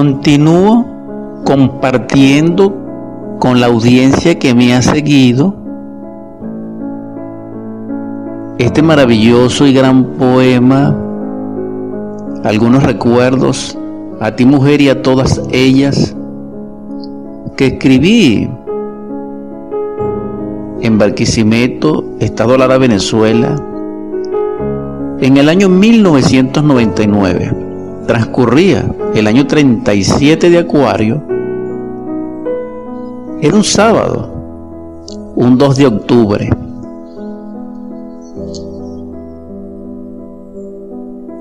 [0.00, 0.86] continúo
[1.44, 2.74] compartiendo
[3.38, 5.54] con la audiencia que me ha seguido
[8.56, 10.96] este maravilloso y gran poema,
[12.44, 13.76] algunos recuerdos
[14.20, 16.16] a ti mujer y a todas ellas
[17.58, 18.48] que escribí
[20.80, 23.54] en Barquisimeto, Estado Lara, Venezuela,
[25.20, 27.59] en el año 1999.
[28.10, 28.84] Transcurría
[29.14, 31.22] el año 37 de Acuario.
[33.40, 34.28] Era un sábado,
[35.36, 36.50] un 2 de octubre.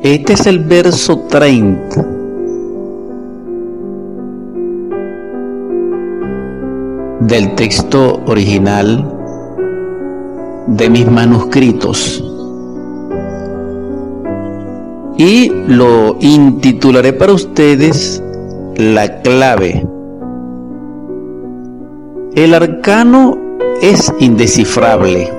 [0.04, 2.06] Este es el verso 30
[7.22, 9.12] del texto original
[10.68, 12.29] de mis manuscritos
[15.20, 18.24] y lo intitularé para ustedes
[18.78, 19.86] La clave.
[22.36, 23.38] El arcano
[23.82, 25.30] es indescifrable.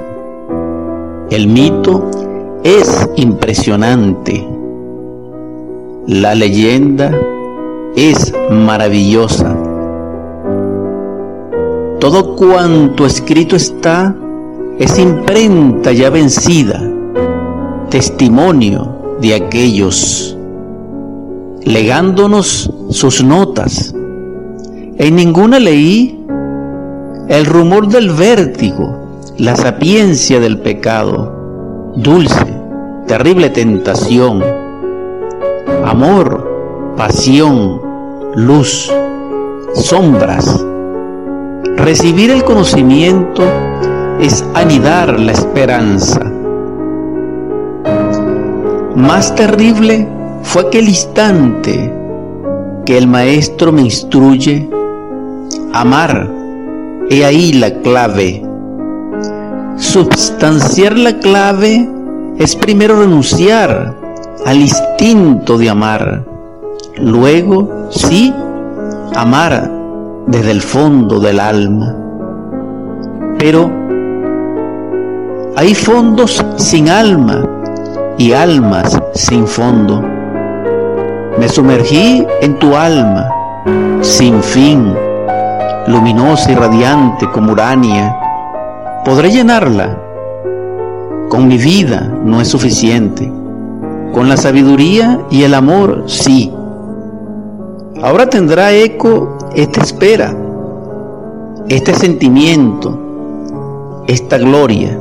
[1.30, 2.10] El mito
[2.62, 4.46] es impresionante.
[6.06, 7.18] La leyenda
[7.96, 9.56] es maravillosa.
[12.00, 14.14] Todo cuanto escrito está
[14.78, 16.82] es imprenta ya vencida,
[17.88, 20.36] testimonio de aquellos,
[21.64, 23.94] legándonos sus notas.
[24.98, 26.24] En ninguna leí
[27.28, 32.46] el rumor del vértigo, la sapiencia del pecado, dulce,
[33.06, 34.42] terrible tentación,
[35.84, 37.80] amor, pasión,
[38.34, 38.90] luz,
[39.74, 40.64] sombras.
[41.76, 43.42] Recibir el conocimiento
[44.18, 46.39] es anidar la esperanza
[49.00, 50.06] más terrible
[50.42, 51.92] fue aquel instante
[52.84, 54.68] que el maestro me instruye.
[55.72, 56.28] Amar,
[57.08, 58.42] he ahí la clave.
[59.76, 61.88] Substanciar la clave
[62.38, 63.94] es primero renunciar
[64.44, 66.24] al instinto de amar.
[66.96, 68.34] Luego, sí,
[69.14, 69.70] amar
[70.26, 71.96] desde el fondo del alma.
[73.38, 73.70] Pero
[75.56, 77.59] hay fondos sin alma
[78.20, 80.02] y almas sin fondo.
[81.38, 83.30] Me sumergí en tu alma,
[84.02, 84.92] sin fin,
[85.86, 88.14] luminosa y radiante como Urania.
[89.06, 89.98] Podré llenarla.
[91.30, 93.32] Con mi vida no es suficiente.
[94.12, 96.52] Con la sabiduría y el amor sí.
[98.02, 100.36] Ahora tendrá eco esta espera,
[101.70, 104.98] este sentimiento, esta gloria.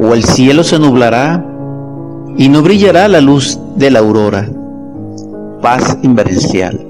[0.00, 1.52] O el cielo se nublará
[2.38, 4.48] y no brillará la luz de la aurora.
[5.62, 6.85] Paz inverencial.